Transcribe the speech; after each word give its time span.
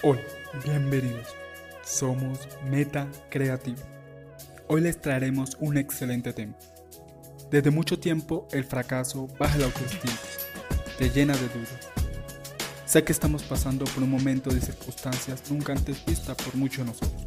Hola, 0.00 0.20
bienvenidos. 0.64 1.26
Somos 1.82 2.46
Meta 2.70 3.08
Creativo. 3.30 3.82
Hoy 4.68 4.80
les 4.80 5.00
traeremos 5.00 5.56
un 5.58 5.76
excelente 5.76 6.32
tema. 6.32 6.54
Desde 7.50 7.72
mucho 7.72 7.98
tiempo 7.98 8.46
el 8.52 8.62
fracaso 8.62 9.26
baja 9.40 9.58
la 9.58 9.64
autoestima, 9.64 10.14
te 10.98 11.10
llena 11.10 11.34
de 11.34 11.48
dudas. 11.48 11.90
Sé 12.86 13.02
que 13.02 13.10
estamos 13.10 13.42
pasando 13.42 13.86
por 13.86 14.04
un 14.04 14.10
momento 14.12 14.50
de 14.50 14.60
circunstancias 14.60 15.50
nunca 15.50 15.72
antes 15.72 16.06
vistas 16.06 16.36
por 16.36 16.54
muchos 16.54 16.86
de 16.86 16.92
nosotros. 16.92 17.26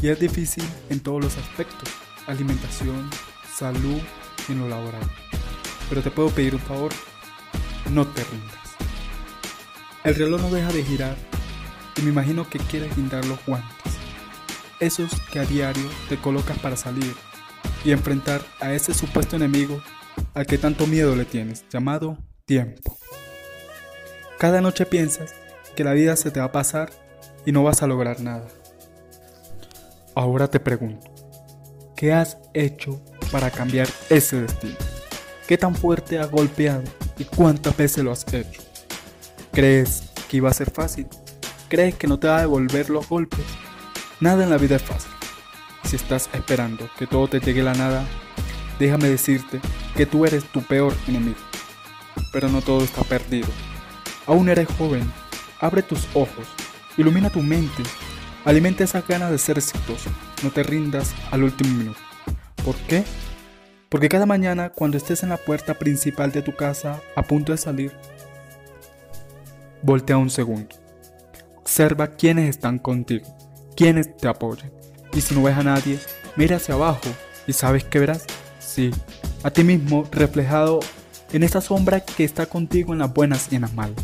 Y 0.00 0.06
es 0.06 0.20
difícil 0.20 0.64
en 0.88 1.00
todos 1.00 1.20
los 1.20 1.36
aspectos, 1.36 1.88
alimentación, 2.28 3.10
salud 3.58 4.00
y 4.48 4.52
en 4.52 4.60
lo 4.60 4.68
laboral. 4.68 5.02
Pero 5.88 6.00
te 6.00 6.12
puedo 6.12 6.30
pedir 6.30 6.54
un 6.54 6.60
favor, 6.60 6.92
no 7.90 8.06
te 8.06 8.22
rindas. 8.22 8.54
El 10.04 10.14
reloj 10.14 10.42
no 10.42 10.50
deja 10.50 10.72
de 10.72 10.84
girar 10.84 11.16
y 11.96 12.02
me 12.02 12.10
imagino 12.10 12.48
que 12.48 12.58
quieres 12.58 12.94
guindar 12.94 13.24
los 13.24 13.38
guantes, 13.46 13.94
esos 14.80 15.10
que 15.32 15.38
a 15.38 15.44
diario 15.44 15.88
te 16.08 16.18
colocas 16.18 16.58
para 16.58 16.76
salir 16.76 17.14
y 17.84 17.92
enfrentar 17.92 18.42
a 18.60 18.72
ese 18.72 18.94
supuesto 18.94 19.36
enemigo 19.36 19.82
al 20.34 20.46
que 20.46 20.58
tanto 20.58 20.86
miedo 20.86 21.16
le 21.16 21.24
tienes, 21.24 21.64
llamado 21.70 22.18
tiempo. 22.44 22.96
Cada 24.38 24.60
noche 24.60 24.84
piensas 24.84 25.34
que 25.74 25.84
la 25.84 25.92
vida 25.92 26.16
se 26.16 26.30
te 26.30 26.40
va 26.40 26.46
a 26.46 26.52
pasar 26.52 26.90
y 27.44 27.52
no 27.52 27.62
vas 27.62 27.82
a 27.82 27.86
lograr 27.86 28.20
nada. 28.20 28.46
Ahora 30.14 30.48
te 30.48 30.60
pregunto, 30.60 31.10
¿qué 31.96 32.12
has 32.12 32.38
hecho 32.54 33.02
para 33.30 33.50
cambiar 33.50 33.88
ese 34.10 34.42
destino? 34.42 34.76
¿Qué 35.46 35.56
tan 35.56 35.74
fuerte 35.74 36.18
has 36.18 36.30
golpeado 36.30 36.82
y 37.18 37.24
cuántas 37.24 37.76
veces 37.76 38.02
lo 38.02 38.12
has 38.12 38.26
hecho? 38.32 38.62
¿Crees 39.52 40.02
que 40.28 40.38
iba 40.38 40.50
a 40.50 40.54
ser 40.54 40.70
fácil? 40.70 41.06
Crees 41.68 41.94
que 41.94 42.06
no 42.06 42.18
te 42.18 42.28
va 42.28 42.38
a 42.38 42.40
devolver 42.40 42.90
los 42.90 43.08
golpes. 43.08 43.44
Nada 44.20 44.44
en 44.44 44.50
la 44.50 44.58
vida 44.58 44.76
es 44.76 44.82
fácil. 44.82 45.10
Si 45.84 45.96
estás 45.96 46.28
esperando 46.32 46.88
que 46.98 47.06
todo 47.06 47.28
te 47.28 47.40
llegue 47.40 47.60
a 47.60 47.64
la 47.64 47.74
nada, 47.74 48.04
déjame 48.78 49.08
decirte 49.08 49.60
que 49.94 50.06
tú 50.06 50.26
eres 50.26 50.44
tu 50.44 50.62
peor 50.62 50.94
enemigo. 51.06 51.38
Pero 52.32 52.48
no 52.48 52.62
todo 52.62 52.82
está 52.82 53.02
perdido. 53.02 53.48
Aún 54.26 54.48
eres 54.48 54.68
joven. 54.78 55.10
Abre 55.60 55.82
tus 55.82 56.08
ojos. 56.14 56.46
Ilumina 56.96 57.30
tu 57.30 57.42
mente. 57.42 57.82
Alimenta 58.44 58.84
esas 58.84 59.06
ganas 59.06 59.30
de 59.30 59.38
ser 59.38 59.58
exitoso. 59.58 60.10
No 60.42 60.50
te 60.50 60.62
rindas 60.62 61.14
al 61.30 61.42
último 61.44 61.76
minuto. 61.76 62.00
¿Por 62.64 62.74
qué? 62.88 63.04
Porque 63.88 64.08
cada 64.08 64.26
mañana 64.26 64.70
cuando 64.70 64.96
estés 64.96 65.22
en 65.22 65.28
la 65.28 65.36
puerta 65.36 65.74
principal 65.74 66.32
de 66.32 66.42
tu 66.42 66.54
casa 66.54 67.00
a 67.14 67.22
punto 67.22 67.52
de 67.52 67.58
salir, 67.58 67.92
voltea 69.82 70.18
un 70.18 70.30
segundo 70.30 70.85
Observa 71.66 72.06
quiénes 72.06 72.48
están 72.48 72.78
contigo, 72.78 73.26
quiénes 73.76 74.16
te 74.16 74.28
apoyan. 74.28 74.70
Y 75.12 75.20
si 75.20 75.34
no 75.34 75.42
ves 75.42 75.56
a 75.56 75.64
nadie, 75.64 75.98
mira 76.36 76.58
hacia 76.58 76.76
abajo 76.76 77.08
y 77.44 77.52
sabes 77.54 77.82
que 77.82 77.98
verás. 77.98 78.24
Sí, 78.60 78.92
a 79.42 79.50
ti 79.50 79.64
mismo 79.64 80.06
reflejado 80.12 80.78
en 81.32 81.42
esa 81.42 81.60
sombra 81.60 81.98
que 82.04 82.22
está 82.22 82.46
contigo 82.46 82.92
en 82.92 83.00
las 83.00 83.12
buenas 83.12 83.48
y 83.50 83.56
en 83.56 83.62
las 83.62 83.74
malas. 83.74 83.96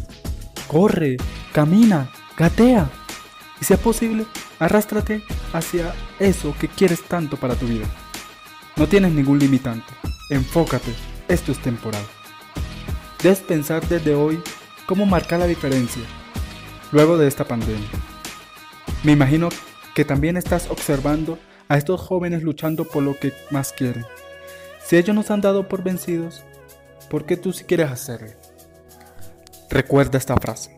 Corre, 0.66 1.18
camina, 1.52 2.10
gatea. 2.36 2.90
Y 3.60 3.64
si 3.64 3.74
es 3.74 3.78
posible, 3.78 4.26
arrástrate 4.58 5.22
hacia 5.52 5.94
eso 6.18 6.56
que 6.58 6.66
quieres 6.66 7.04
tanto 7.04 7.36
para 7.36 7.54
tu 7.54 7.68
vida. 7.68 7.86
No 8.74 8.88
tienes 8.88 9.12
ningún 9.12 9.38
limitante. 9.38 9.94
Enfócate, 10.30 10.92
esto 11.28 11.52
es 11.52 11.62
temporal. 11.62 12.02
Debes 13.22 13.38
pensar 13.38 13.86
desde 13.86 14.16
hoy 14.16 14.42
cómo 14.84 15.06
marcar 15.06 15.38
la 15.38 15.46
diferencia 15.46 16.02
luego 16.92 17.18
de 17.18 17.26
esta 17.26 17.44
pandemia. 17.44 17.88
Me 19.02 19.12
imagino 19.12 19.48
que 19.94 20.04
también 20.04 20.36
estás 20.36 20.70
observando 20.70 21.38
a 21.68 21.76
estos 21.76 22.00
jóvenes 22.00 22.42
luchando 22.42 22.84
por 22.84 23.02
lo 23.02 23.18
que 23.18 23.32
más 23.50 23.72
quieren. 23.72 24.04
Si 24.84 24.96
ellos 24.96 25.16
nos 25.16 25.30
han 25.30 25.40
dado 25.40 25.68
por 25.68 25.82
vencidos, 25.82 26.44
¿por 27.10 27.24
qué 27.24 27.36
tú 27.36 27.52
sí 27.52 27.64
quieres 27.64 27.90
hacerlo? 27.90 28.30
Recuerda 29.70 30.18
esta 30.18 30.36
frase. 30.36 30.76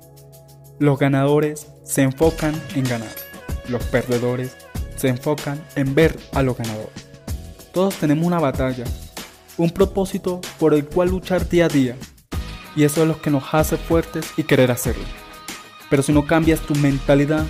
Los 0.79 0.99
ganadores 0.99 1.69
se 1.85 2.03
enfocan 2.03 2.61
en 2.75 2.85
ganar. 2.85 3.15
Los 3.69 3.85
perdedores 3.85 4.57
se 4.97 5.09
enfocan 5.09 5.63
en 5.75 5.95
ver 5.95 6.17
a 6.33 6.43
los 6.43 6.57
ganadores. 6.57 7.09
Todos 7.73 7.97
tenemos 7.97 8.25
una 8.25 8.39
batalla, 8.39 8.85
un 9.57 9.71
propósito 9.71 10.41
por 10.59 10.75
el 10.75 10.87
cual 10.87 11.11
luchar 11.11 11.49
día 11.49 11.67
a 11.67 11.69
día. 11.69 11.97
Y 12.77 12.85
eso 12.85 13.03
es 13.03 13.09
lo 13.09 13.21
que 13.21 13.31
nos 13.31 13.53
hace 13.53 13.77
fuertes 13.77 14.27
y 14.37 14.45
querer 14.45 14.71
hacerlo. 14.71 15.24
Pero 15.95 16.03
si 16.03 16.13
no 16.13 16.27
cambias 16.27 16.59
tu 16.59 16.75
mentalidad, 16.75 17.47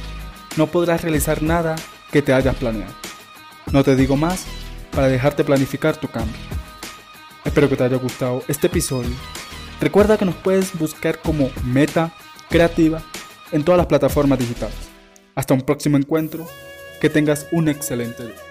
no 0.58 0.66
podrás 0.66 1.00
realizar 1.00 1.42
nada 1.42 1.76
que 2.12 2.20
te 2.20 2.34
hayas 2.34 2.54
planeado. 2.56 2.92
No 3.72 3.82
te 3.82 3.96
digo 3.96 4.18
más 4.18 4.44
para 4.94 5.08
dejarte 5.08 5.44
planificar 5.44 5.96
tu 5.96 6.08
cambio. 6.08 6.36
Espero 7.42 7.70
que 7.70 7.76
te 7.76 7.84
haya 7.84 7.96
gustado 7.96 8.42
este 8.46 8.66
episodio. 8.66 9.08
Recuerda 9.80 10.18
que 10.18 10.26
nos 10.26 10.34
puedes 10.34 10.78
buscar 10.78 11.20
como 11.20 11.50
Meta 11.64 12.12
Creativa 12.50 13.00
en 13.50 13.64
todas 13.64 13.78
las 13.78 13.86
plataformas 13.86 14.38
digitales. 14.38 14.76
Hasta 15.34 15.54
un 15.54 15.62
próximo 15.62 15.96
encuentro. 15.96 16.46
Que 17.00 17.08
tengas 17.08 17.46
un 17.50 17.70
excelente 17.70 18.24
día. 18.24 18.43